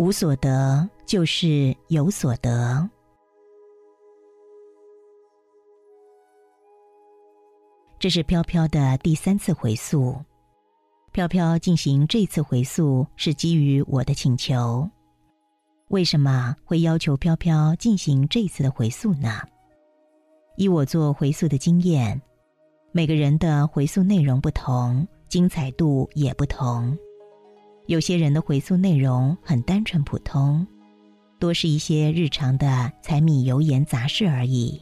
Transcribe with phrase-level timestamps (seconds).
[0.00, 2.88] 无所得就是有所得。
[7.98, 10.18] 这是飘飘的第三次回溯。
[11.12, 14.88] 飘飘进行这次回溯是基于我的请求。
[15.88, 19.42] 为什么会要求飘飘进行这次的回溯呢？
[20.56, 22.18] 以我做回溯的经验，
[22.90, 26.96] 每个人的回溯内容不同，精彩度也不同。
[27.90, 30.64] 有些人的回溯内容很单纯普通，
[31.40, 34.80] 多是一些日常的柴米油盐杂事而已。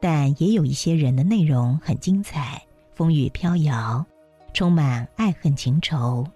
[0.00, 2.60] 但也有一些人的内容很精彩，
[2.92, 4.04] 风雨飘摇，
[4.52, 6.26] 充满爱恨情仇。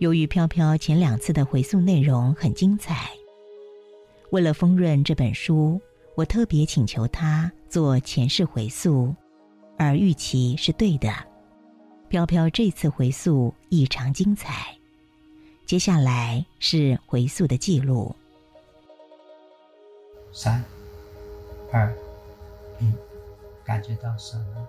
[0.00, 3.08] 由于飘飘前两次的回溯内容很精彩，
[4.32, 5.80] 为了丰润这本书，
[6.16, 9.14] 我特别请求他做前世回溯，
[9.78, 11.14] 而预期是对的。
[12.08, 14.76] 飘飘这次回溯异常精彩，
[15.66, 18.14] 接下来是回溯的记录。
[20.32, 20.62] 三、
[21.72, 21.94] 二、
[22.78, 22.92] 一，
[23.64, 24.68] 感觉到什么？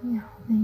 [0.00, 0.54] 庙里，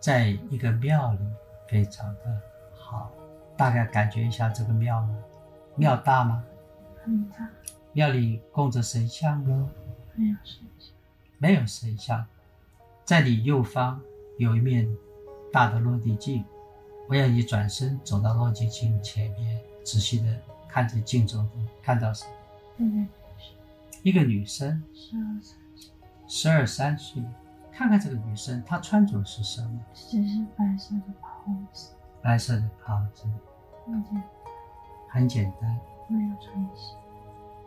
[0.00, 1.18] 在一个庙里。
[1.66, 2.40] 非常的
[2.76, 3.10] 好，
[3.56, 5.18] 大概感觉一下这个庙吗？
[5.76, 6.44] 庙大吗？
[7.02, 7.48] 很大。
[7.92, 9.70] 庙里供着神像吗？
[10.14, 10.92] 没有神像。
[11.38, 12.24] 没有神像，
[13.04, 13.98] 在你右方
[14.36, 14.86] 有一面
[15.50, 16.44] 大的落地镜，
[17.06, 20.26] 我要你转身走到落地镜前面，仔细的
[20.68, 21.52] 看着镜中的，
[21.82, 22.24] 看到什
[22.78, 22.82] 么？
[22.82, 23.22] 一个女生。
[24.02, 24.82] 一个女生。
[24.94, 25.90] 十二三岁。
[26.26, 27.22] 十二三岁。
[27.72, 29.80] 看看这个女生，她穿着是什么？
[29.94, 31.90] 只是白色的袍子。
[32.22, 33.24] 白色的袍子。
[33.86, 34.24] 很简单。
[35.10, 35.78] 很简单。
[36.08, 36.96] 没有穿鞋。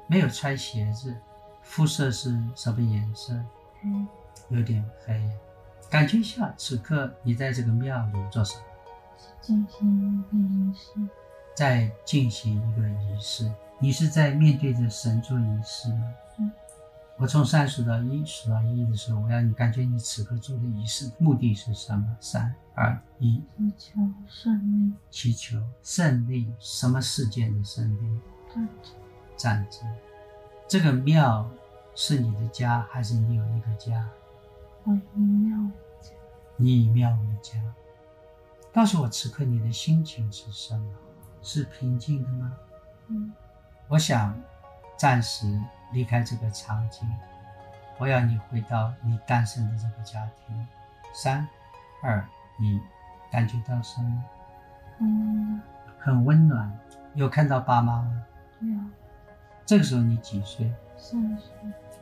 [0.07, 1.15] 没有穿鞋子。
[1.61, 3.33] 肤色是什么颜色？
[3.81, 3.89] 黑。
[4.49, 5.29] 有点黑。
[5.89, 8.63] 感觉一下，此刻你在这个庙里做什么？
[9.41, 11.09] 进行一个仪式。
[11.55, 13.51] 在进行一个仪式。
[13.79, 16.13] 你是在面对着神做仪式吗？
[17.17, 22.15] 我从三数到一，数到一的时候，我要你感觉你此刻做的仪式目的是什么？
[22.19, 23.93] 三二一，祈求
[24.27, 24.93] 胜利。
[25.09, 28.19] 祈求胜利，什么事件的胜利？
[28.53, 28.93] 战争。
[29.35, 29.81] 战争。
[30.67, 31.49] 这个庙
[31.95, 34.07] 是你的家，还是你有一个家？
[34.83, 36.11] 我以庙为家。
[36.55, 37.59] 你以庙为家。
[38.77, 40.93] 告诉我，此刻你的心情是什么？
[41.41, 42.53] 是平静的吗？
[43.07, 43.33] 嗯。
[43.87, 44.39] 我想
[44.95, 45.59] 暂时。
[45.93, 47.09] 离开这个场景，
[47.97, 50.67] 我要你回到你诞生的这个家庭。
[51.13, 51.47] 三、
[52.03, 52.21] 二、
[52.59, 52.77] 一，
[53.31, 54.23] 感觉到什么？
[54.99, 55.61] 嗯，
[55.97, 56.69] 很温暖。
[57.13, 58.25] 有看到爸妈吗？
[58.59, 58.67] 有。
[59.65, 60.69] 这个时候你几岁？
[60.97, 61.51] 三岁。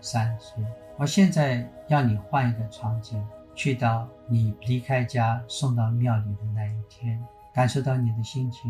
[0.01, 0.65] 三岁。
[0.97, 3.23] 我现在要你换一个场景，
[3.55, 7.23] 去到你离开家送到庙里的那一天，
[7.53, 8.69] 感受到你的心情，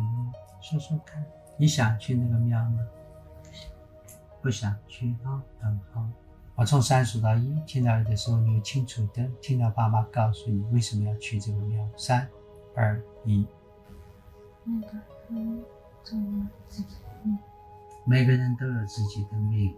[0.62, 1.26] 说说看，
[1.58, 2.80] 你想去那个庙吗？
[4.42, 6.08] 不想去啊，很好。
[6.54, 11.86] 我从三数到一，听到的时候，你清楚的听到爸妈告诉你为什么要去这个庙。
[11.98, 12.26] 三、
[12.76, 13.46] 二、一。
[14.64, 14.94] 那个
[15.30, 15.64] 人
[16.04, 17.38] 走了自己的命。
[18.06, 19.76] 每个人都有自己的命。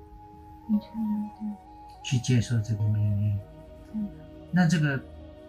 [0.69, 0.77] 你
[2.03, 3.39] 去接受这个命运。
[3.93, 4.09] 嗯。
[4.51, 5.01] 那这个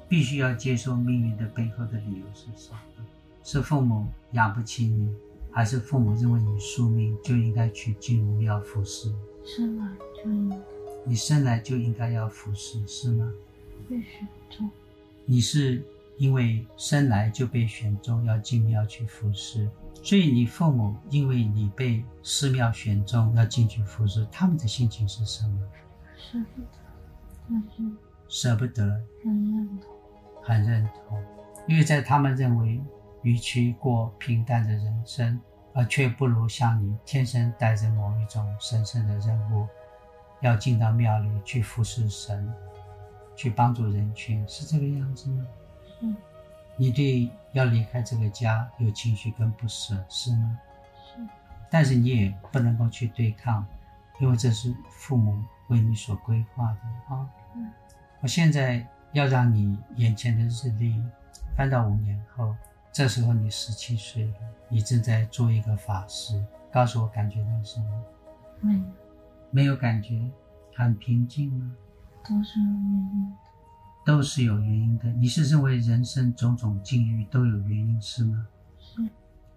[0.08, 2.78] 必须要接受命运的背后的理由是什么？
[3.42, 5.14] 是父母养不起你。
[5.50, 9.10] 还是父母认为你宿命就应该去进入庙服侍，
[9.44, 10.56] 生来就应该，
[11.04, 13.32] 你生来就应该要服侍，是吗？
[13.88, 14.70] 被选中，
[15.24, 15.82] 你是
[16.16, 19.68] 因为生来就被选中要进庙去服侍，
[20.02, 25.58] 所以你父母因为你被寺庙选中要进去服侍，他们的心情是什么？
[26.16, 26.68] 舍不得，
[27.48, 27.82] 但是
[28.28, 31.24] 舍不得，很认同，很认同，
[31.66, 32.80] 因为在他们认为，
[33.22, 35.40] 与其过平淡的人生。
[35.74, 39.64] 而却不如像你天生带着某一种神圣的任务，
[40.40, 42.52] 要进到庙里去服侍神，
[43.36, 45.46] 去帮助人群，是这个样子吗？
[46.00, 46.16] 嗯。
[46.76, 50.58] 你对要离开这个家有情绪跟不舍，是吗？
[50.96, 51.22] 是。
[51.70, 53.64] 但是你也不能够去对抗，
[54.18, 57.28] 因为这是父母为你所规划的啊。
[57.54, 57.70] 嗯。
[58.20, 61.02] 我现在要让你眼前的日历
[61.56, 62.54] 翻到五年后。
[62.90, 64.34] 这时候你十七岁了，
[64.68, 66.42] 你正在做一个法事，
[66.72, 68.04] 告诉我感觉到什么？
[68.60, 68.80] 没有，
[69.52, 70.28] 没有感觉，
[70.74, 71.76] 很平静吗？
[72.24, 72.82] 都是有原
[73.14, 73.36] 因的，
[74.04, 75.12] 都是有原因的。
[75.12, 78.48] 你是认为人生种种境遇都有原因是吗？
[78.80, 79.08] 是。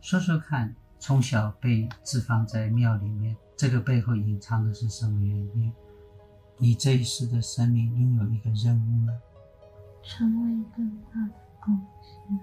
[0.02, 5.74] 说说看，从小被置放在庙里面，这个背后隐藏的是什么原因？
[6.62, 9.20] 你这一世的生命拥有一个任务吗？
[10.04, 12.40] 成为更大的贡献。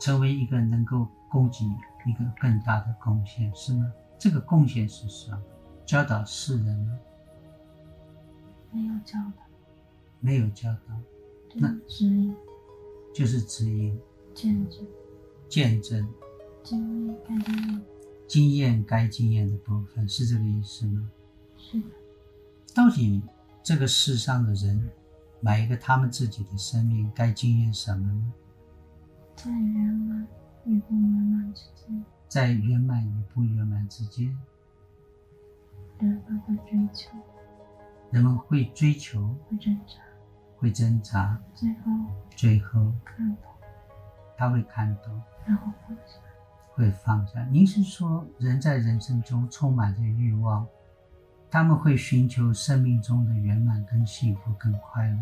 [0.00, 1.64] 成为一个能够供给
[2.04, 3.92] 一个更大的贡献，是吗？
[4.18, 5.40] 这个贡献是什么？
[5.86, 6.98] 教导世人吗？
[8.72, 9.44] 没有教导，
[10.18, 11.00] 没有教导，
[11.48, 12.36] 就是指引、
[13.14, 14.00] 就是指引、
[14.34, 14.86] 见证、
[15.48, 16.08] 见证、
[16.64, 17.36] 经历、感
[17.68, 17.80] 应。
[18.26, 21.08] 经验该经验的部分，是这个意思吗？
[21.56, 21.86] 是的，
[22.74, 23.22] 到底
[23.62, 24.88] 这个世上的人，
[25.40, 28.32] 每一个他们自己的生命该经验什么呢？
[29.36, 30.26] 在圆满
[30.64, 34.36] 与不圆满之间，在圆满与不圆满之间，
[35.98, 37.10] 人们会追求、
[38.10, 39.94] 人们会追求、会挣扎，
[40.56, 41.90] 会挣扎，最后
[42.36, 43.44] 最后看懂，
[44.36, 46.20] 他会看懂，然后放下。
[46.72, 47.44] 会放下。
[47.46, 50.66] 您是说，人在人生中充满着欲望，
[51.50, 55.18] 他们会寻求生命中的圆满、跟幸福、跟快乐，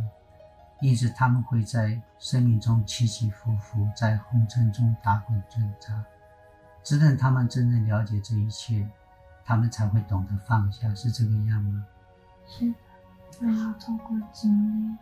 [0.80, 6.04] 因此他们会在生命中起起伏伏，在红尘中打滚挣扎，
[6.84, 8.86] 只等他们真正了解这一切，
[9.42, 11.86] 他们才会懂得放下，是这个样吗？
[12.46, 12.76] 是的，
[13.40, 14.52] 他要透过经
[14.82, 14.96] 历，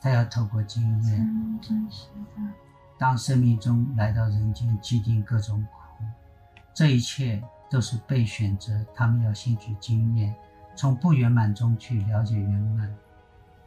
[0.00, 2.42] 他要透过经才验，能真实的
[2.96, 6.04] 当生命中来到人间，既定各种苦，
[6.72, 10.34] 这一切都是被选择，他们要先去经验，
[10.76, 12.94] 从不圆满中去了解圆满，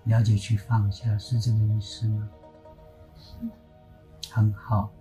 [0.04, 2.30] 了解去放下，是这个意思吗？
[3.15, 3.33] 是，
[4.31, 4.92] 很好。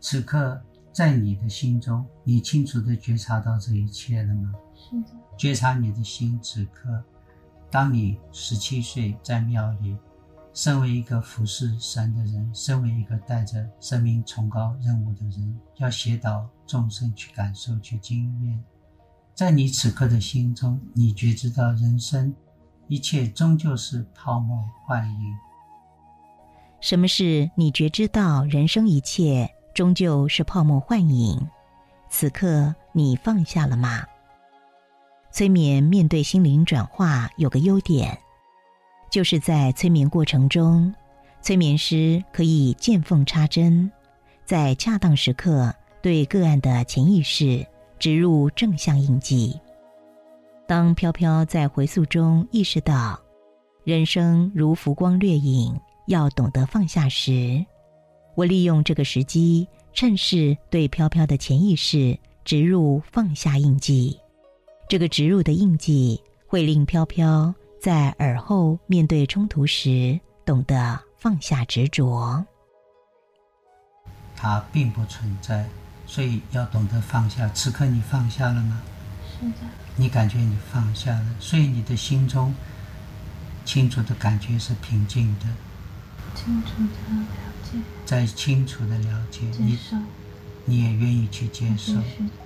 [0.00, 0.60] 此刻
[0.92, 4.52] 在你的心中，你清楚的觉察到这一切了吗？
[4.74, 7.02] 是的，觉察你的心，此刻，
[7.70, 9.96] 当你十七岁在庙里，
[10.52, 18.64] 身为一个服侍神的人，身为一个带着生命崇高任务的人，要协导众生去感受、去经验。
[19.34, 22.32] 在你此刻的心中，你觉知到人生
[22.86, 25.34] 一切终究是泡沫幻影。
[26.80, 31.48] 什么是你觉知到人生一切终究是泡沫幻影？
[32.08, 34.04] 此刻你放下了吗？
[35.32, 38.16] 催眠面对心灵转化有个优点，
[39.10, 40.94] 就是在催眠过程中，
[41.42, 43.90] 催眠师可以见缝插针，
[44.44, 47.66] 在恰当时刻对个案的潜意识
[48.04, 49.58] 植入正向印记。
[50.66, 53.18] 当飘飘在回溯中意识到
[53.82, 55.74] 人生如浮光掠影，
[56.06, 57.64] 要懂得放下时，
[58.34, 64.20] 我利用这个时机，趁势对飘飘的潜意识植入放下印记。
[64.86, 72.44] 这个植入的印记会令飘飘在耳后面对冲突时，懂得放下执着。
[74.36, 75.66] 它并不存在，
[76.14, 77.48] 所以要懂得放下。
[77.48, 78.80] 此刻你放下了吗？
[79.28, 79.66] 是的，
[79.96, 82.54] 你感觉你放下了，所以你的心中
[83.64, 85.46] 清楚的感觉是平静的，
[86.36, 87.26] 清楚的了
[87.64, 89.96] 解、在清楚的了解，你接受，
[90.66, 91.94] 你也愿意去接受。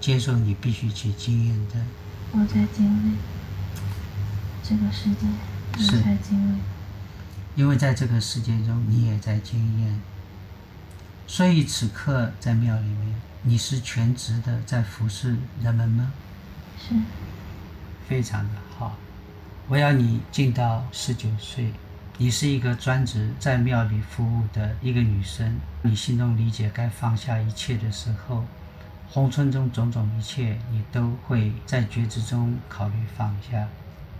[0.01, 1.75] 接受你必须去经验的，
[2.33, 3.17] 我在经历。
[4.63, 5.27] 这个世界，
[5.75, 6.59] 我是在经历，
[7.55, 10.01] 因为在这个世界中你也在经验，
[11.29, 16.11] 所以此刻在庙里面，你是全职的在服侍人们吗？
[16.79, 16.95] 是
[18.09, 18.97] 非常的好。
[19.69, 21.71] 我要你进到十九岁，
[22.17, 28.47] 你是一个专职在庙里服务的一个女生，你心中理解该放下一切的时候，
[29.11, 33.69] 红尘中种种一切，你都会在觉知中考虑放下。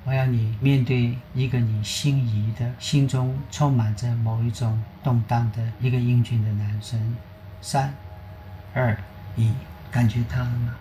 [0.09, 7.15] 我要你面对一个你心仪的、心中充满着某一种动荡的一个英俊的男生。
[7.61, 7.93] 三、
[8.73, 8.97] 二、
[9.37, 9.53] 一，
[9.91, 10.75] 感觉到了吗？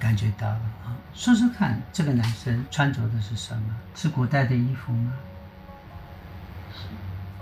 [0.00, 0.98] 感觉到了啊！
[1.14, 3.76] 说说看，这个男生穿着的是什么？
[3.94, 5.12] 是古代的衣服吗？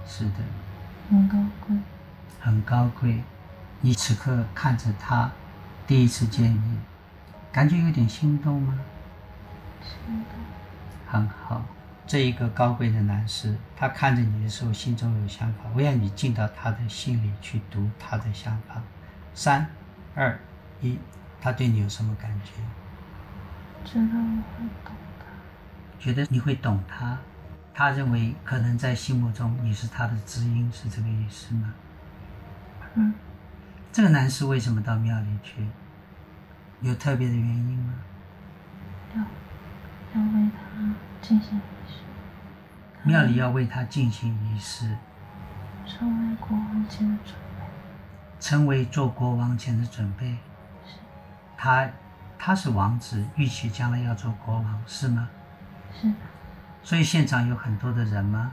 [0.06, 0.34] 是的，
[1.08, 1.74] 很高贵，
[2.38, 3.22] 很高贵。
[3.80, 5.32] 你此刻看着他，
[5.86, 6.78] 第一次见面，
[7.50, 8.78] 感觉有点心动吗？
[9.82, 10.34] 是的，
[11.06, 11.64] 很好，
[12.06, 18.80] 这一个高贵的男士，他看着你的时候心中有想法，我要你进到他的心里去读他的想法。
[19.34, 19.66] 三、
[20.14, 20.38] 二、
[20.80, 20.98] 一，
[21.40, 22.52] 他对你有什么感觉？
[23.84, 25.24] 觉得我会懂他，
[25.98, 27.18] 觉得你会懂他，
[27.74, 31.74] 他认为可能在心目中你是他的知音，是这个意思吗？
[32.94, 33.14] 嗯，
[33.90, 35.66] 这个男士为什么到庙里去？
[36.82, 37.94] 有特别的原因吗？
[39.16, 39.22] 要
[40.14, 41.94] 要为他进行仪式，
[43.02, 44.96] 庙里要为他进行仪式，
[45.86, 47.64] 成为国王前的准备，
[48.38, 50.36] 成为做国王前的准备。
[50.84, 50.98] 是
[51.56, 51.88] 他
[52.38, 55.28] 他是王子，预期将来要做国王，是吗？
[55.98, 56.14] 是的，
[56.82, 58.52] 所以现场有很多的人吗？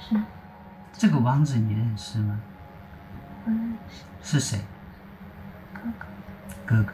[0.00, 0.18] 是
[0.92, 2.40] 这个王子你认识吗？
[3.44, 4.64] 我认识，是谁？
[5.74, 6.06] 哥哥，
[6.64, 6.92] 哥哥，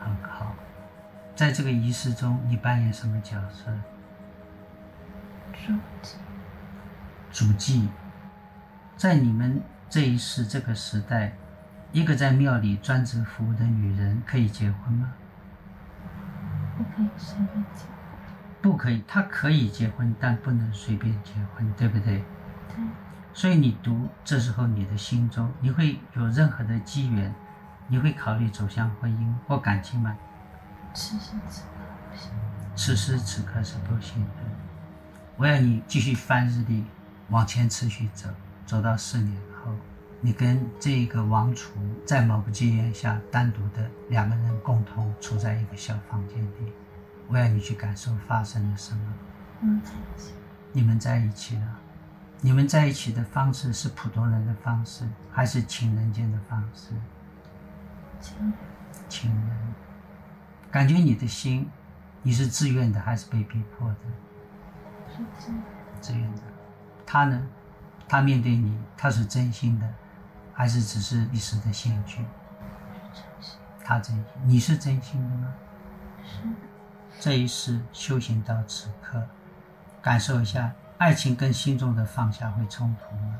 [0.00, 0.54] 很好。
[1.34, 3.72] 在这个仪式中，你扮演什么角色？
[5.52, 5.72] 主
[6.02, 6.16] 祭，
[7.30, 7.88] 主祭。
[8.96, 11.32] 在你们这一世这个时代，
[11.90, 15.12] 一个在庙里专职服务的女人可以结婚吗？
[16.76, 17.92] 不可以随便结婚。
[18.60, 22.22] 不可以，她可以结婚，但不能随便结婚，对不对？
[22.68, 22.84] 对，
[23.32, 27.34] 所以你读这时候你的心中，你会有任何的机缘，
[27.88, 30.16] 你会考虑走向婚姻或感情吗？
[30.94, 31.68] 此时此刻。
[32.74, 34.30] 此时此刻是不行的。
[35.36, 36.84] 我要你继续翻日历，
[37.28, 38.28] 往前持续走，
[38.66, 39.70] 走到四年后，
[40.20, 41.72] 你跟这个王储
[42.06, 46.72] 在某个机缘下单独的两个人共同处在一个小房间里。
[47.28, 49.14] 我要你去感受发生了什么。
[49.60, 50.32] 我们在一起，
[50.72, 51.78] 你们在一起了，
[52.40, 56.92] 你们在一起的方式是普通人的方式，还是情人间的方式？
[58.20, 58.52] 情人，
[59.08, 59.61] 情人，
[60.72, 61.70] 感觉你的心，
[62.22, 63.96] 你是自愿的还是被逼迫的？
[65.14, 65.62] 是自愿，
[66.00, 66.42] 自愿的。
[67.04, 67.46] 他呢？
[68.08, 69.86] 他面对你，他是真心的，
[70.54, 72.24] 还是只是一时的兴趣？
[73.12, 75.52] 是真心，他真心，你是真心的吗？
[76.24, 76.54] 是的，
[77.20, 79.22] 这一世修行到此刻，
[80.00, 83.38] 感受一下，爱情跟心中的放下会冲突吗？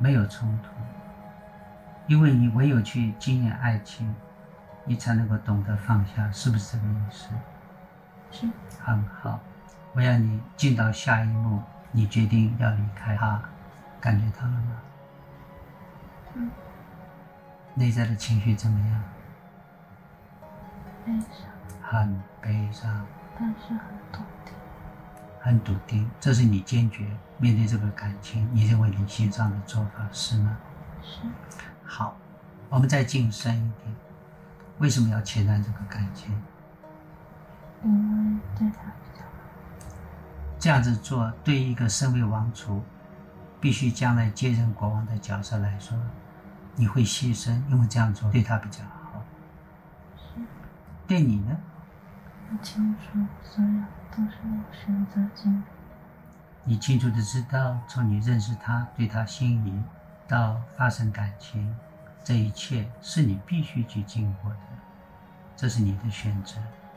[0.00, 0.70] 没有冲突，
[2.08, 4.12] 因为你唯有去经验爱情，
[4.88, 7.28] 你才能够懂得放下，是不是这个意思？
[8.30, 8.48] 是
[8.80, 9.38] 很好，
[9.92, 13.40] 我要你进到下一幕，你决定要离开他，
[14.00, 14.82] 感觉到了吗？
[16.34, 16.50] 嗯，
[17.74, 19.04] 内在的情绪怎么样？
[21.04, 21.50] 悲伤，
[21.82, 23.06] 很悲伤，
[23.38, 23.80] 但是很
[24.10, 24.54] 笃定。
[25.40, 30.56] 很笃定，这是你坚决面对这个感情，你认为理性上的做法是吗？
[31.02, 31.20] 是
[31.84, 32.16] 好，
[32.68, 33.94] 我们再进深一点，
[34.78, 36.30] 为什么要切断这个感情？
[37.84, 39.30] 因为对他比较好，
[40.58, 42.82] 这样子做，对一个身为王储，
[43.60, 45.96] 必须将来接任国王的角色来说，
[46.74, 49.22] 你会牺牲，因为这样做对他比较好。
[50.16, 50.40] 是
[51.06, 51.56] 对你呢？
[52.50, 55.62] 我清楚，所有都是我选择进来。
[56.64, 59.82] 你清楚的知道，从你认识他、对他心仪，
[60.26, 61.74] 到发生感情，
[62.24, 64.58] 这一切是你必须去经过的，
[65.58, 66.54] 这是你的选择。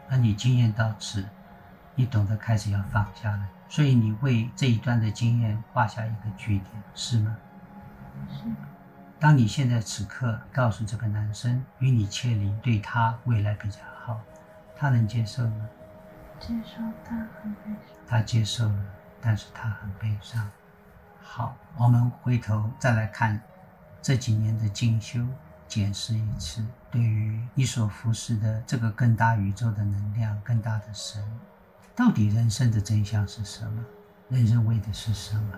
[0.08, 1.26] 而你经验到此，
[1.96, 7.36] 你懂得开始要放下了，所以你为这一段的经验画下一个句点，是吗？
[8.30, 8.44] 是
[9.20, 14.20] 当你现在此刻告诉这个男生与你切离，对他未来比较好，
[14.76, 15.68] 他能接受吗？
[16.40, 17.98] 接受，他很悲伤。
[18.08, 18.86] 他接受了，
[19.22, 20.48] 但是他很悲伤。
[21.22, 23.42] 好，我们回头再来看
[24.02, 25.26] 这几年的进修，
[25.72, 26.62] 检视一次，
[26.92, 31.24] 对于你所服侍的这个更大宇宙的能量、更大的神，
[31.96, 33.82] 到底人生的真相是什么？
[34.28, 35.58] 人生为的是什么？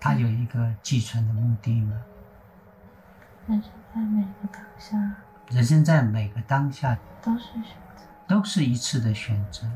[0.00, 2.02] 它有一个寄存的目的吗？
[3.46, 5.16] 人生在每个当下
[5.50, 9.70] 人生在每个当下都是选择，都是一次的选择，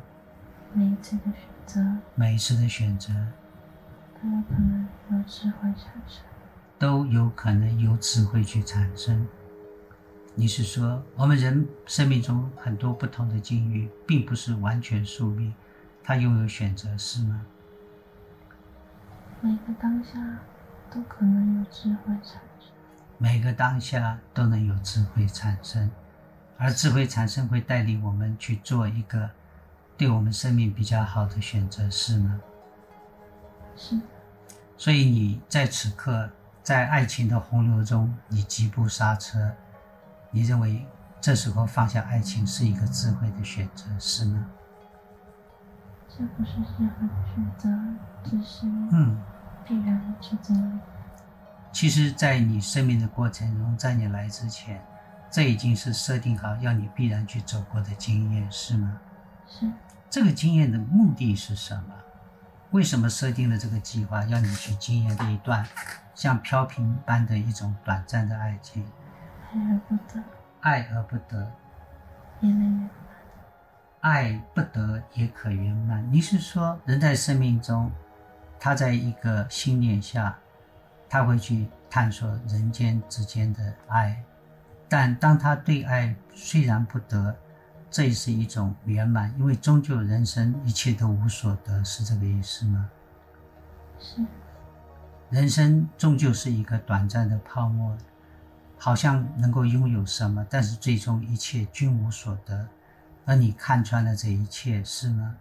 [0.72, 3.12] 每一次的选择每一次的选择
[4.22, 6.24] 都有可能由智慧产生。
[6.78, 9.26] 都有可能由智慧去产生。
[10.38, 15.54] 你是说，我们人生命中很多不同的境遇，并不是完全宿命，
[16.04, 17.46] 它拥有选择，是吗？
[19.40, 20.38] 每个当下
[20.90, 22.70] 都可能有智慧产生。
[23.16, 25.90] 每个当下都能有智慧产生，
[26.58, 29.30] 而智慧产生会带领我们去做一个
[29.96, 32.38] 对我们生命比较好的选择，是吗？
[33.74, 33.98] 是，
[34.76, 36.28] 所以你在此刻
[36.62, 39.50] 在爱情的洪流中，你急步刹车，
[40.36, 40.86] 你认为
[41.18, 44.44] 这时候放下爱情是一个智慧的选择，是吗？
[46.10, 47.70] 这不是智慧的选择，
[48.22, 49.18] 只是嗯，
[49.66, 50.78] 必然去经历。
[51.72, 54.84] 其实，在你生命的过程中，在你来之前，
[55.30, 59.00] 这已经是设定好要你必然去走过的经验，是吗？
[59.48, 59.72] 是
[60.10, 61.94] 这个经验的目的是什么？
[62.72, 65.66] 为什么设定了这个计划，要你去经验这一段
[66.14, 68.84] 像飘萍般的一种短暂的爱情？
[69.52, 70.22] 爱而不得，
[70.60, 71.52] 爱而不得，
[72.40, 72.90] 也能圆满。
[74.00, 76.06] 爱不得也可圆满。
[76.12, 77.90] 你是说，人在生命中，
[78.58, 80.36] 他在一个心念下，
[81.08, 84.22] 他会去探索人间之间的爱，
[84.88, 87.34] 但当他对爱虽然不得，
[87.90, 92.90] 这也是一种圆满，因为终究人生一切都无所得，是这个意思吗？
[93.98, 94.20] 是
[95.30, 97.96] 人生终究是一个短暂的泡沫，
[98.78, 102.68] 好像能够拥有什么，但是最终一切均无所得，
[103.24, 105.36] 而你看穿了这一切，是吗？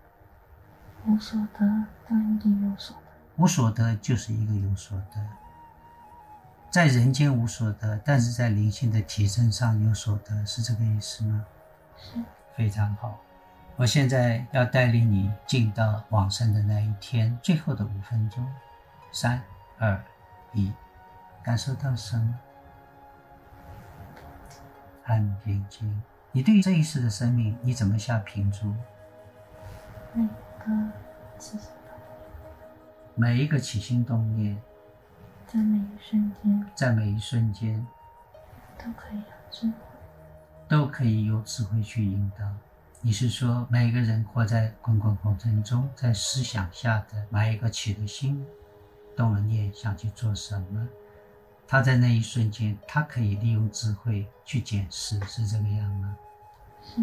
[1.05, 3.01] 无所得，但一定有所得。
[3.37, 5.19] 无所得就是一个有所得，
[6.71, 11.45] 在人间无所得，但是在灵性的提升上有所得，是这个意思吗？
[11.97, 12.17] 是，
[12.55, 13.19] 非常好。
[13.75, 18.49] 我现在要带领你进到往生的那一天，最后的五分钟，
[19.11, 19.41] 三、
[19.77, 20.01] 二、
[20.53, 20.71] 一，
[21.43, 22.39] 感受到什么？
[25.05, 26.01] 安平静。
[26.31, 28.73] 你对这一世的生命，你怎么下评注？
[30.13, 30.27] 每
[30.59, 30.91] 个
[31.39, 34.61] 起心动念每一个起心动念，
[35.47, 37.87] 在每一瞬间在每一瞬间，
[38.77, 39.73] 都可以有智慧。
[40.67, 42.45] 都可以有智慧去引导。
[43.01, 48.43] 你是说，每个人活在滚滚红尘中，在思想下的每一个起的心，
[49.15, 50.87] 动了念，想去做什么？
[51.67, 56.17] 他在那一瞬间，他可以利用智慧去检视，是这个样吗？
[56.83, 57.01] 是，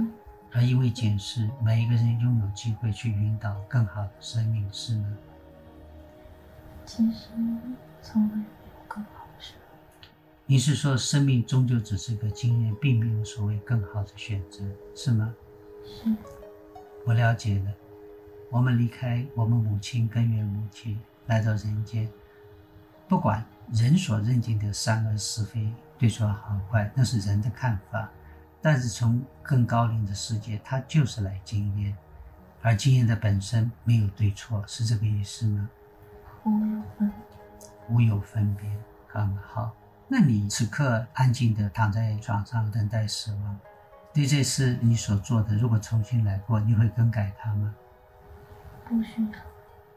[0.53, 5.17] 而因为检视，每一个人拥有机会去引导更好的生命，是吗？
[6.87, 7.29] 其实
[8.01, 9.55] 从来没有更好的事。
[10.47, 14.65] 你是说，生命终究只是个经验，并没有所谓更好的选择，
[14.95, 15.35] 是吗？
[15.85, 16.15] 是，
[17.05, 17.73] 我了解了。
[18.51, 22.09] 我们离开我们母亲根源母亲，来到人间，
[23.09, 28.09] 不管人所认定的善恶是非、对错好坏，那是人的看法。
[28.61, 31.97] 但是从更高龄的世界，它就是来经验，
[32.61, 35.69] 而经验的本身没有对错，是这个意思吗？
[36.45, 37.13] 无有分。
[37.89, 38.71] 无有分别，
[39.09, 39.75] 很好。
[40.07, 43.59] 那你此刻安静的躺在床上等待死亡，
[44.13, 47.75] 对这次你所做的，如果重新来过，你会更改它吗？
[48.87, 49.39] 不需要。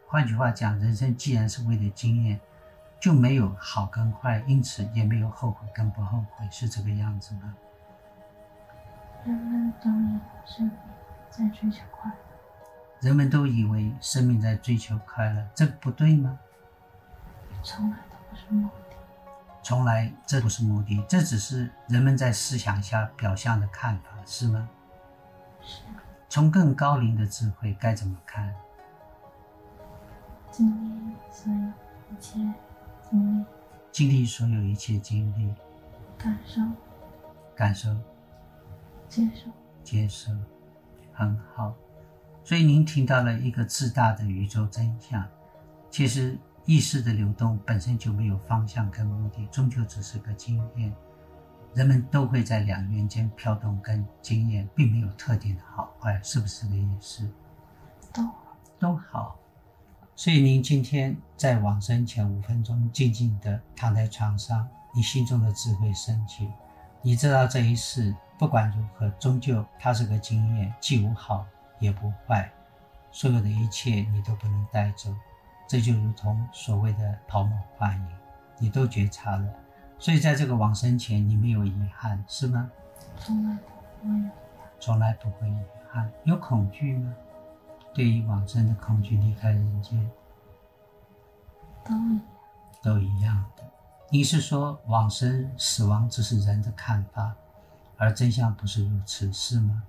[0.07, 2.39] 换句话讲，人生既然是为了经验，
[2.99, 7.55] 就没有好跟坏，因此也没有后悔跟不后悔，是这个样子吗？
[9.25, 10.79] 人们都以为生命
[11.29, 12.17] 在追求快乐，
[13.01, 16.39] 人们都以为生命在追求快乐，这个不对吗？
[17.63, 18.95] 从来都不是目的。
[19.63, 24.69] 从来这不是目的，这只是人们在思想下表象的看法，是吗？
[25.61, 25.81] 是，
[26.29, 28.53] 从更高龄的智慧该怎么看？
[30.51, 31.59] 经历所有
[32.11, 32.39] 一切
[33.09, 33.45] 经历，
[33.91, 35.53] 经历所有一切经历，
[36.17, 36.61] 感受、
[37.55, 37.95] 感受、
[39.07, 39.49] 接受。
[39.83, 40.31] 接受，
[41.13, 41.73] 很好。
[42.43, 45.25] 所以您听到了一个自大的宇宙真相。
[45.89, 50.93] 其实意识的流动本身就没有方向跟目的，终究只是个经验。
[51.73, 57.29] 人们都会在两元间飘动，跟经验并没有特定的好坏，是不是这个意思？
[58.13, 58.57] 都好。
[58.79, 59.39] 都好。
[60.17, 66.49] 所以您今天在往生前五分钟，静静地躺在床上，你心中的智慧升起，
[67.01, 71.45] 你知道这一世不管如何，终究它是个经验，既无好
[71.79, 72.49] 也不坏，
[73.11, 75.13] 所有的一切你都不能带走。
[75.67, 78.07] 这就如同所谓的泡沫幻影，
[78.57, 79.45] 你都觉察了。
[79.99, 82.71] 所以在这个往生前，你没有遗憾，是吗？
[83.19, 84.29] 从来不会有。
[84.79, 85.59] 从来不会遗
[85.91, 86.09] 憾。
[86.23, 87.13] 有恐惧吗？
[87.95, 89.97] 对于往生的恐惧，离开人间
[91.85, 92.21] 都一样。
[92.83, 93.63] 都一样的。
[94.11, 97.33] 你是说往生死亡只是人的看法，
[97.95, 99.81] 而真相不是如此，是吗？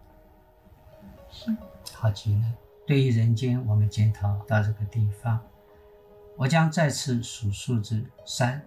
[1.29, 1.55] 是，
[1.92, 2.45] 好极了。
[2.87, 5.40] 对于人间，我们检讨到这个地方，
[6.37, 8.62] 我将再次数数字三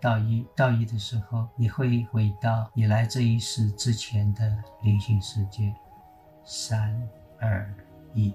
[0.00, 5.72] 到一，到一的时候，你会回到你来这一世之前的灵性世界。
[6.44, 7.00] 三
[7.38, 7.72] 二
[8.12, 8.34] 一，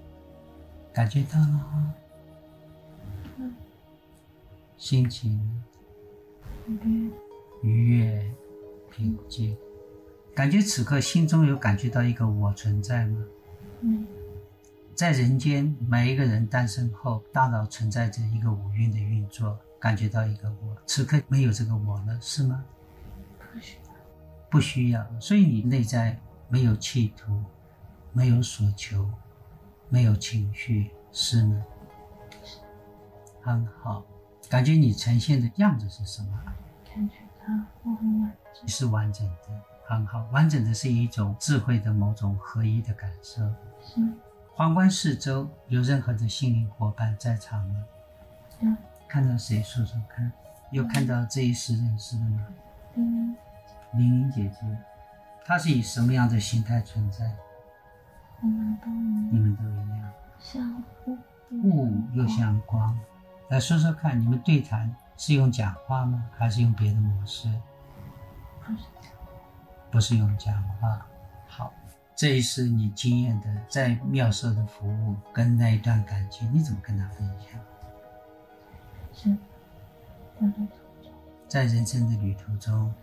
[0.98, 1.94] 感觉到了吗？
[3.36, 3.54] 嗯，
[4.76, 5.40] 心情
[6.66, 7.12] 愉
[7.62, 8.34] 愉悦、
[8.90, 9.56] 平静，
[10.34, 13.24] 感觉此刻心中有感觉到一个我存在吗？
[14.92, 20.76] 在人间，每一个人诞生后，大脑存在着一个五蕴的运作，感觉到一个我。
[20.84, 22.64] 此刻没有这个我了，是吗？
[23.38, 23.94] 不需要。
[24.50, 25.20] 不需要。
[25.20, 27.40] 所以你内在没有企图，
[28.12, 29.08] 没有所求，
[29.88, 31.64] 没有情绪，是吗？
[32.44, 32.58] 是。
[33.40, 34.04] 很好。
[34.48, 36.40] 感觉你呈现的样子是什么？
[36.94, 38.68] 感觉到我很完整。
[38.68, 40.26] 是完整的，很好。
[40.32, 43.42] 完整的是一种智慧的某种合一的感受。
[43.82, 44.00] 是。
[44.54, 47.84] 环观四周，有任何的心灵伙伴在场吗？
[48.60, 48.70] 有。
[49.06, 50.30] 看到谁说说看？
[50.70, 52.46] 有看到这一世认识的吗？
[52.94, 53.36] 嗯，
[53.94, 54.78] 玲玲姐姐，
[55.44, 57.34] 她是以什么样的形态存在？
[58.40, 58.94] 我们都一
[59.32, 61.18] 你，们都一样，像雾
[61.50, 62.98] 雾又像光。
[63.48, 66.24] 来说说看，你们对谈是用讲话吗？
[66.36, 67.48] 还是用别的模式？
[68.64, 69.10] 不是讲，
[69.90, 71.06] 不是用讲话。
[71.48, 71.72] 好，
[72.14, 77.60] 这一次你经验的在妙色的服务跟那一段感情，你怎么跟他分享？
[79.12, 81.12] 是的旅途中
[81.48, 82.94] 在人生的旅途中，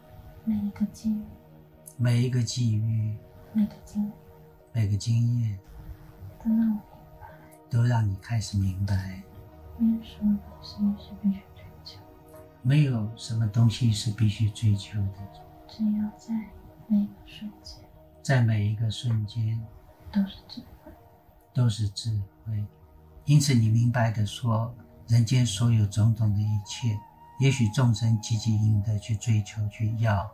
[0.45, 1.26] 每一个机遇，
[1.98, 3.17] 每一个际遇、
[3.52, 4.12] 每个经历，
[4.76, 5.58] 每个经验，
[6.44, 6.82] 都让我明
[7.22, 7.28] 白，
[7.70, 9.24] 都让你开始明白，
[9.80, 12.00] 没有什么东西是必须追求，
[12.62, 15.20] 没有什么东西是必须追求的，
[15.66, 16.34] 只要在
[16.88, 17.80] 每一个瞬间
[18.22, 19.58] 在每一个瞬间
[20.12, 20.92] 都是智慧。
[21.54, 22.12] 都是智
[22.46, 22.62] 慧。
[23.24, 24.76] 因此，你明白的说，
[25.08, 27.00] 人间所有种种的一切，
[27.40, 30.30] 也许众生积极应的去追求、去要，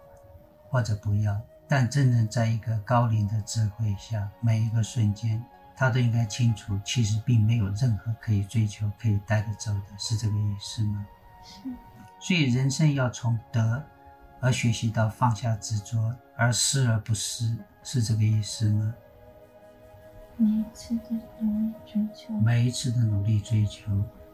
[0.67, 1.39] 或者不要，
[1.71, 5.41] 但真正在一个高龄的智慧下，每一个瞬间，
[5.73, 11.07] 他都应该清楚，其实并没有任何可以追求、可以带得走的，是这个意思吗？
[11.41, 11.69] 是
[12.19, 13.81] 所以，人生要从得
[14.41, 18.93] 而学习到放下执着，而失而不失，是这个意思吗？
[20.36, 23.89] 每一次的努力追求，每一次的努力追求，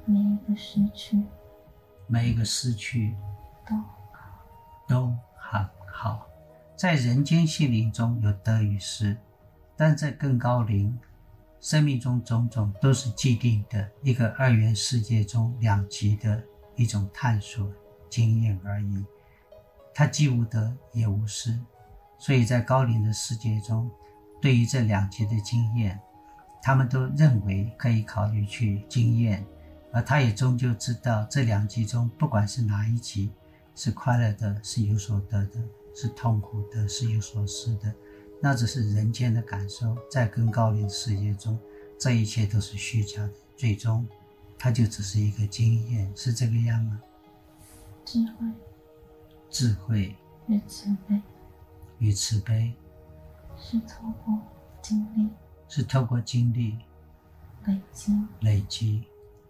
[0.05, 1.21] 每一个失去
[2.07, 3.15] 每一个失去，
[3.67, 3.75] 都
[4.87, 6.27] 都很好。
[6.77, 9.17] 在人间心灵中有得与失，
[9.75, 10.95] 但在更高龄
[11.59, 16.39] 生命中，种种都是既定的一个二元世界中两极的
[16.75, 17.67] 一种探索
[18.11, 19.03] 经验而已。
[19.91, 21.59] 它既无得也无失，
[22.19, 23.89] 所以在高龄的世界中，
[24.39, 25.99] 对于这两极的经验，
[26.61, 29.43] 他们都认为可以考虑去经验，
[29.91, 33.31] 而他也终究知道这两极中，不管是哪一极，
[33.73, 35.59] 是快乐的，是有所得的，
[35.99, 37.91] 是痛苦的，是有所失的，
[38.39, 39.97] 那只是人间的感受。
[40.11, 41.57] 在更高龄的世界中，
[41.97, 44.07] 这一切都是虚假的，最终，
[44.59, 47.01] 它就只是一个经验，是这个样吗？
[48.05, 48.47] 智慧。
[49.49, 50.15] 智慧。
[50.45, 51.21] 与慈悲，
[51.97, 52.71] 与慈悲。
[53.57, 54.39] 是透过
[54.83, 55.27] 经历。
[55.67, 56.77] 是透过经历。
[57.65, 59.03] 累积，累积，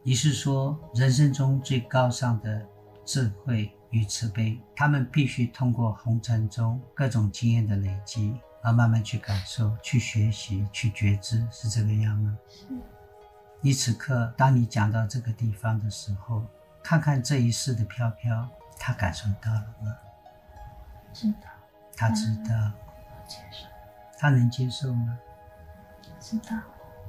[0.04, 2.66] 也是说，人生中最高尚的
[3.04, 12.38] 智慧与慈悲，他们必须通过红尘中各种经验的累积，而慢慢去感受、去学习、去觉知，是这个样吗？
[12.50, 12.66] 是。
[13.62, 16.44] 你此刻，当你讲到这个地方的时候，
[16.84, 18.48] 看看这一世的飘飘，
[18.78, 19.96] 他感受到了吗？
[21.14, 21.50] 知道。
[21.96, 22.72] 他知道，
[23.08, 23.66] 不接受，
[24.20, 25.18] 他能接受吗？
[26.20, 26.56] 知道，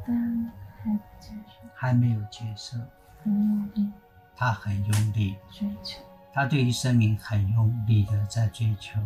[0.07, 2.79] 但还不接受，还没有接受，
[3.23, 3.93] 很用力。
[4.35, 6.01] 他很用力，追求，
[6.39, 9.01] 他对于生命很用力的在追求。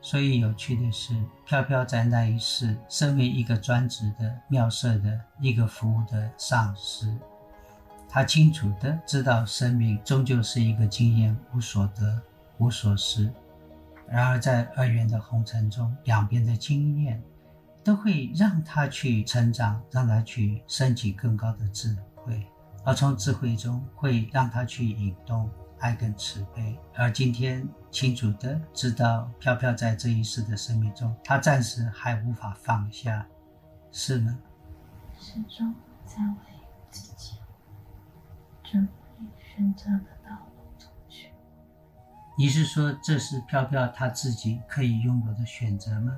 [0.00, 1.12] 所以有趣的是，
[1.44, 7.12] 飘飘在那一世，身为一个专职的妙色的一个服务的上师，
[8.08, 12.22] 他清楚的知道生命终究是一个经验无所得、
[12.58, 13.28] 无所失。
[14.08, 17.20] 然而在二元的红尘中，两边的经验
[17.82, 22.46] 都会让他去成长，让他去升起更高的智慧，
[22.84, 25.50] 而从智慧中会让他去引动
[25.80, 26.78] 爱跟慈悲。
[26.94, 33.26] 而今天清楚的知道，飘飘在这一世的生命中，他暂时还无法放下，
[33.90, 34.38] 是吗？
[35.18, 35.74] 始终
[36.06, 36.34] 在为
[36.90, 37.36] 自己
[38.62, 41.30] 准备选择的道路走去。
[42.38, 46.16] 你是说这是飘飘他自己可以拥有的选择吗？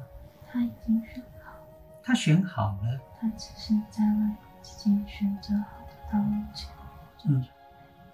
[0.51, 1.53] 他已经选好，
[2.03, 6.70] 他选好了，他只是在为自己选择好的道路前
[7.25, 7.44] 嗯，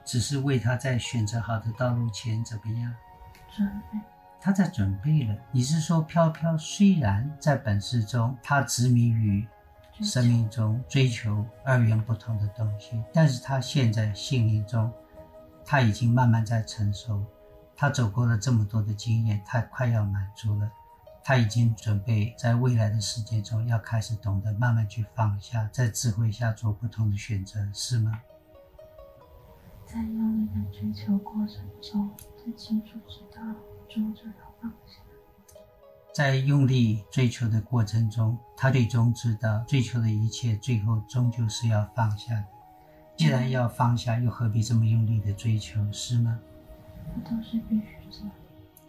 [0.09, 2.94] 只是为他在选择好的道路前怎么样？
[3.55, 3.99] 准备。
[4.40, 5.37] 他在准备了。
[5.53, 9.47] 你是说飘飘虽然在本世中他执迷于
[10.01, 14.90] 生命中追求二元不同的东西，但是他现在心灵中，
[15.62, 17.23] 他已经慢慢在成熟，
[17.77, 20.71] 他走过了这么多的经验，他快要满足了，
[21.23, 28.18] 他已经准备在未来的世界中要开始懂得慢慢去放下，在智慧下做不同的选择，是吗？
[29.90, 33.40] 在用力的追求过程中，最清楚知道
[33.88, 35.01] 终究要放下。
[36.14, 42.44] 在用力追求的过程中，他最终知道，追求的一切最后终究是要放下的。
[43.16, 46.38] 既然要放下，又何必这么用力的追求，是吗？
[47.07, 48.33] 这都是必须做的。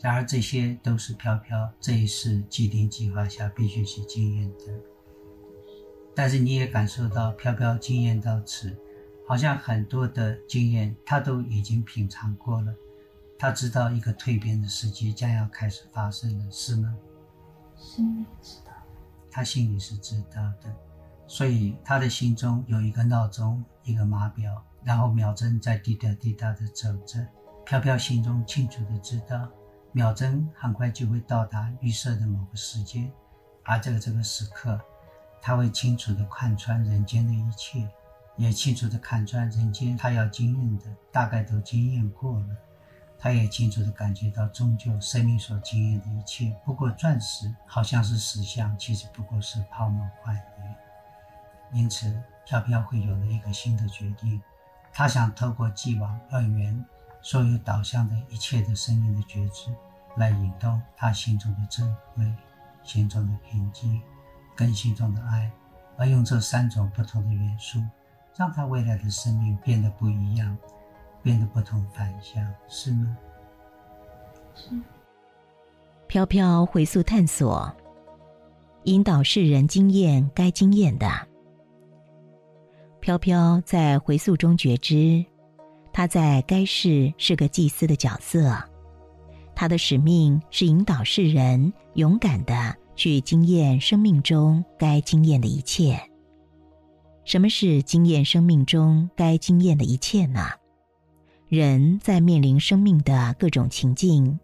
[0.02, 4.66] 然而，这些都是飘飘这一世既定计划下必须去经验的。
[6.14, 8.78] 但是你也感受到，飘飘经验到此，
[9.30, 12.74] 好像很多的经验他都已经品尝过了，
[13.38, 16.98] 他知道一个蜕变的时机将要开始发生了，是吗？
[17.76, 18.72] 心里知道，
[19.30, 20.76] 他心里是知道的，
[21.28, 27.24] 所以他的心中有一个闹钟，一个码表，然后秒针在滴答滴答的走着。
[27.64, 29.48] 飘飘心中清楚的知道，
[29.92, 33.14] 秒针很快就会到达预设的某个时间，
[33.62, 34.82] 而这个这个时刻，
[35.40, 37.88] 他会清楚的看穿人间的一切，
[38.40, 42.48] 也清楚地看穿人间他要经验的大概都经验过了。
[43.18, 50.42] 他也清楚地感觉到，终究生命所经验的一切，不过钻石好像是实相，其实不过是泡沫幻影。
[51.74, 54.42] 因此，飘飘会有了一个新的决定，
[54.94, 56.86] 他想透过既往二元
[57.22, 59.70] 所有导向的一切的生命的觉知，
[60.16, 61.84] 来引动他心中的智
[62.16, 62.34] 慧、
[62.84, 64.02] 心中的平静、
[64.56, 65.52] 跟心中的爱，
[65.98, 67.84] 而用这三种不同的元素，
[68.40, 70.58] 让他未来的生命变得不一样。
[71.22, 73.18] 变得不同凡响，是吗？
[74.56, 74.70] 是。
[76.08, 77.70] 飘飘回溯探索，
[78.86, 81.12] 引导世人经验该经验的。
[83.02, 85.26] 飘飘在回溯中觉知，
[85.92, 88.58] 他在该世是个祭司的角色，
[89.54, 96.00] 他的使命是引导世人勇敢的去经验生命中该经验的一切。
[97.30, 100.48] 什么是经验生命中该经验的一切呢？
[101.48, 104.40] 人在面临生命的各种情境，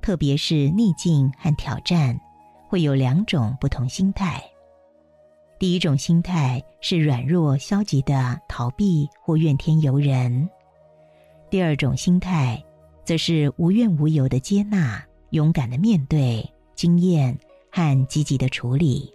[0.00, 2.18] 特别是逆境和挑战，
[2.66, 4.42] 会有两种不同心态。
[5.58, 10.48] 第一种心态是软弱消极的逃避或怨天尤人；
[11.50, 12.64] 第二种心态，
[13.04, 17.38] 则是无怨无尤的接纳、勇敢的面对经验
[17.70, 19.12] 和积极的处理。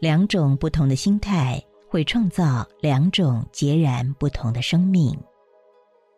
[0.00, 1.60] 两种不同的心态
[1.94, 5.16] 会创造两种截然不同的生命。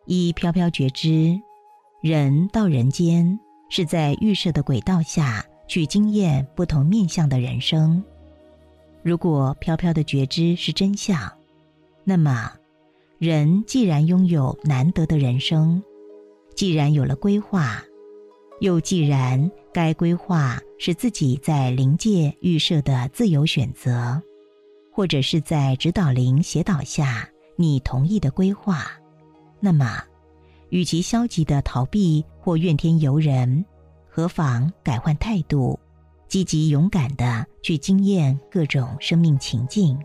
[0.07, 1.39] 一飘飘觉知，
[2.01, 8.03] 人到人间是在预设的轨道下去经验不同面向的人生。
[9.03, 11.31] 如果飘飘的觉知是真相，
[12.03, 12.51] 那么
[13.19, 15.83] 人既然拥有难得的人生，
[16.55, 17.83] 既然有了规划，
[18.61, 24.19] 又既然该规划是自己在灵界预设的自由选择，
[24.97, 28.87] 或者是在指导灵协导下你同意的规划。
[29.59, 30.01] 那么，
[30.69, 33.63] 与其消极的逃避或怨天尤人，
[34.09, 35.79] 何妨改换态度，
[36.27, 39.99] 积极勇敢的去经验各种生命情境？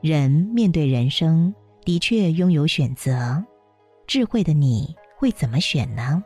[0.00, 3.40] 人面对人生，的确拥有选择。
[4.08, 6.20] 智慧的你会怎么选呢？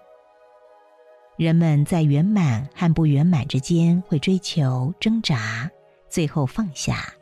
[1.37, 5.71] 人们在圆满和不圆满之间会追求、挣扎，
[6.09, 7.12] 最后放下。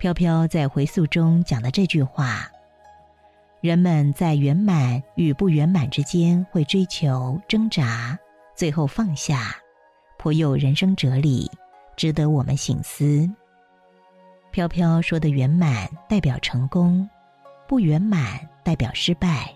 [0.00, 2.50] 飘飘在回溯中讲的这句话。
[3.60, 8.18] 人们在圆满与不圆满之间会追求、挣扎，
[8.56, 9.54] 最后放下，
[10.16, 11.50] 颇有人生哲理，
[11.96, 13.30] 值得我们醒思。
[14.50, 17.06] 飘飘说的圆满代表成功，
[17.68, 19.52] 不圆满代表失败。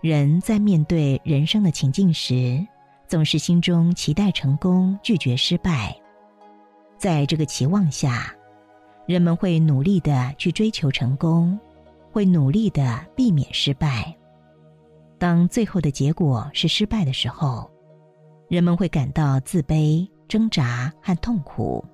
[0.00, 2.66] 人在面对人生的情境时，
[3.06, 5.96] 总是心中期待成功，拒绝失败。
[6.98, 8.34] 在这个期望下，
[9.06, 11.58] 人们会努力的去追求成功。
[12.12, 14.16] 会努力的避免失败。
[15.18, 17.70] 当最后的结果是失败的时候，
[18.48, 21.84] 人们会感到自卑、挣扎和痛苦。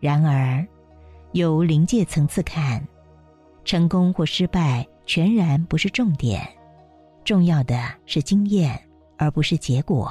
[0.00, 0.66] 然而，
[1.32, 2.82] 由临界层次看，
[3.62, 6.48] 成功或失败全然不是重点，
[7.22, 8.80] 重要的是经验，
[9.18, 10.10] 而不是结果。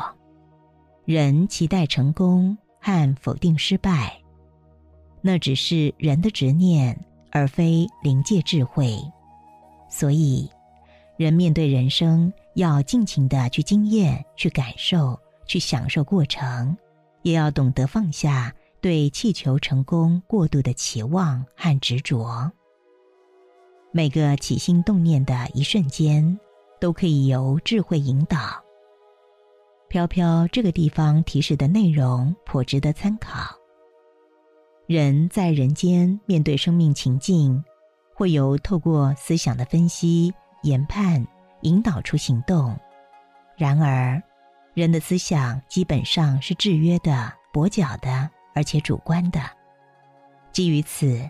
[1.04, 4.16] 人期待成功和否定失败，
[5.28, 6.96] 那只是人的执念，
[7.32, 8.96] 而非临界智慧。
[9.90, 10.48] 所以，
[11.18, 16.78] 人面对人生，要尽情的去经验、去感受、去享受过程，
[17.24, 22.52] 也要懂得放下对气球成功过度的期望和执着。
[23.92, 26.40] 每个起心动念的一瞬间，
[26.80, 28.64] 都可以由智慧引导。
[29.90, 33.65] 飘飘这个地方提示的内容颇值得参考。
[34.88, 37.64] 人在人间面对生命情境。
[38.18, 41.28] 会由透过思想的分析、研判，
[41.64, 42.74] 引导出行动。
[43.58, 44.24] 然而，
[44.74, 49.42] 人的思想基本上是制约的、跛脚的，而且主观的。
[50.54, 51.30] 基于此，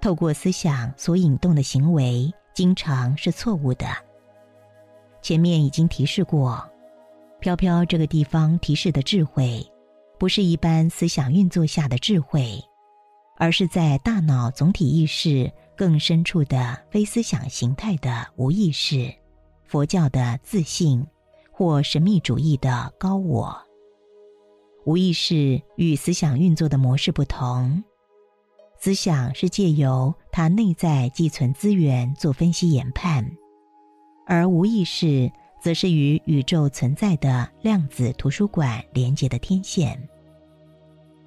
[0.00, 3.86] 透过思想所引动的行为，经常是错误的。
[5.20, 6.66] 前面已经提示过，
[7.38, 9.62] 飘飘这个地方提示的智慧，
[10.18, 12.58] 不是一般思想运作下的智慧，
[13.36, 15.52] 而是在大脑总体意识。
[15.76, 19.12] 更深处的非思想形态的无意识，
[19.64, 21.04] 佛教的自信，
[21.50, 23.60] 或神秘主义的高我。
[24.84, 27.82] 无意识与思想运作的模式不同，
[28.78, 33.28] 思想是借由它内在寄存资源做分析研判，
[34.28, 35.28] 而无意识
[35.60, 40.00] 则是与宇宙存在的量子图书馆连接的天线。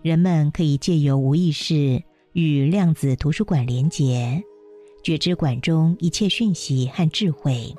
[0.01, 2.01] 人们可以借由无意识
[2.33, 4.41] 与量子图书馆连接，
[5.03, 7.73] 觉知馆中一切讯息和智慧，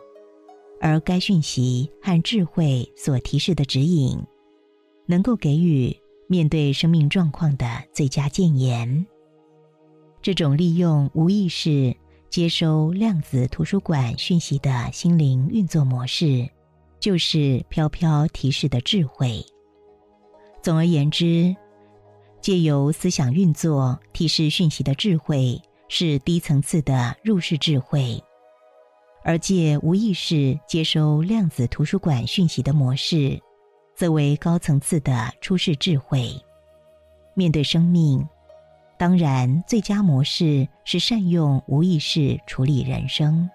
[0.81, 4.19] 而该讯息和智慧所提示的指引，
[5.07, 9.07] 能够给予面对生命状况的最佳建言。
[10.21, 11.97] 这种利用无意识。
[12.31, 16.47] 接收量子图书馆讯息的心灵运作模式，
[17.01, 19.43] 就是飘飘提示的智慧。
[20.63, 21.57] 总而言之，
[22.41, 28.23] 借由思想运作提示讯息的智慧是低层次的入世智慧，
[29.23, 33.41] 而借无意识接收量子图书馆讯息的模式，
[33.95, 36.31] 则为高层次的出世智慧。
[37.35, 38.27] 面对生命。
[38.97, 43.49] 当然，最佳模式是善用无意识处理人生。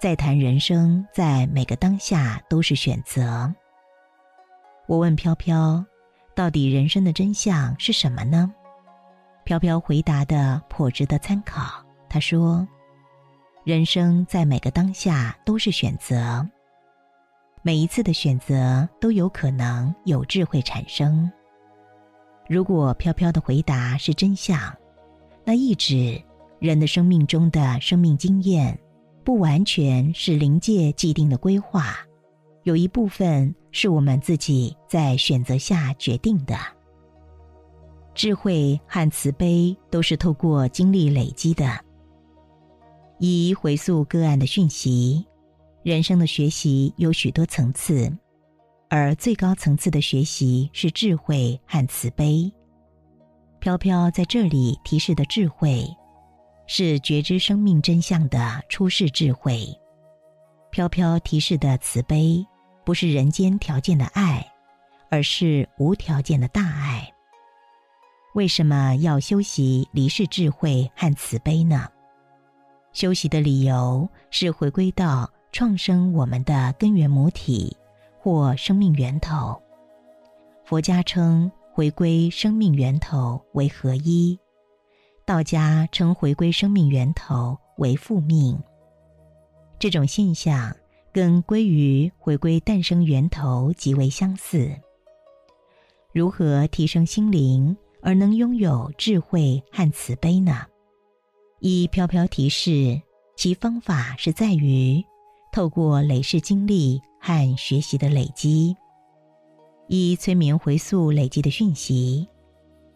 [0.00, 3.54] 再谈人生，在每个当下都是选择。
[4.88, 5.84] 我问飘飘
[6.36, 8.52] ：“到底人生的真相是什么呢？”
[9.42, 11.84] 飘飘回答的颇值得参考。
[12.08, 12.66] 他说
[13.64, 16.48] ：“人生在每个当下都是选择，
[17.62, 21.28] 每一次的选择都有可能有智慧产生。”
[22.48, 24.72] 如果飘飘的回答是真相，
[25.44, 26.22] 那意指
[26.60, 28.78] 人的生命中的生命经验，
[29.24, 31.96] 不完全是临界既定的规划，
[32.62, 36.56] 有一部分是我们自己在选择下决定的。
[38.14, 41.78] 智慧和慈悲都是透过经历累积的。
[43.18, 45.26] 以回溯个案的讯息，
[45.82, 48.10] 人生的学习有许多层次。
[48.88, 52.50] 而最高层次的学习是智慧和慈悲。
[53.58, 55.86] 飘飘在这里提示的智慧，
[56.66, 59.68] 是觉知生命真相的出世智慧。
[60.70, 62.42] 飘飘提示的慈悲，
[62.86, 64.50] 不是人间条件的爱，
[65.10, 67.12] 而是无条件的大爱。
[68.34, 71.88] 为什么要修习离世智慧和慈悲呢？
[72.92, 77.76] 修习的理由是回归到创生我们的根源母体。
[78.18, 79.62] 或生命源头，
[80.64, 84.36] 佛家称回归生命源头为合一，
[85.24, 88.60] 道家称回归生命源头为复命。
[89.78, 90.74] 这种现象
[91.16, 94.70] 跟归于回归诞生源头极为相似。
[96.12, 100.66] 如何提升心灵而能拥有智慧和慈悲呢？
[101.60, 103.00] 一飘飘提示，
[103.34, 105.02] 其方法是在于
[105.54, 107.00] 透过累世经历。
[107.18, 108.76] 和学习的累积，
[109.88, 112.28] 以催眠回溯累积的讯息，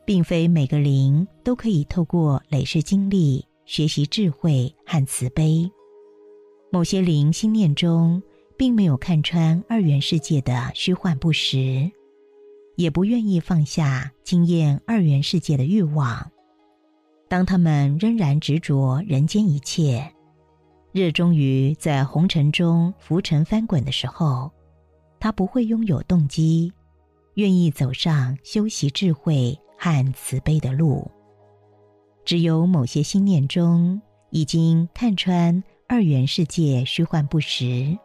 [0.04, 5.68] 并非每个灵都可以透过累世经历学习智慧和慈悲。
[6.72, 8.22] 某些灵心念中
[8.56, 11.90] 并没有看穿二元世界的虚幻不实，
[12.76, 16.30] 也不愿意放下经验二元世界的欲望。
[17.28, 20.12] 当他们仍然执着人间一切。
[20.92, 24.50] 热衷于在红尘中浮沉翻滚的时候，
[25.20, 26.72] 他不会拥有动机，
[27.34, 31.08] 愿意走上修习智慧和慈悲的路。
[32.24, 37.98] 只有某些心念中已经看穿二元世界虚幻不实，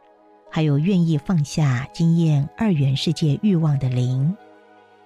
[0.50, 4.36] 还有愿意放下经验二元世界欲望的灵，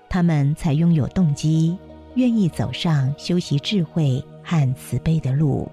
[0.08, 1.78] 他们才拥有动机，
[2.16, 5.70] 愿意走上修习智慧和慈悲的路。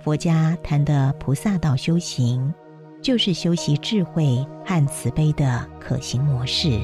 [0.00, 2.50] 佛家谈的菩萨道修行，
[3.02, 6.80] 就是修习智慧和慈悲的可行模式。